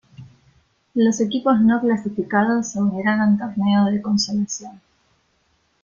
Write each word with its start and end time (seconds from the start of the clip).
Los 0.95 1.19
equipos 1.21 1.61
no 1.61 1.79
clasificados 1.79 2.71
se 2.71 2.79
unirán 2.81 3.21
al 3.21 3.37
torneo 3.37 3.85
de 3.85 4.01
consolación. 4.01 4.81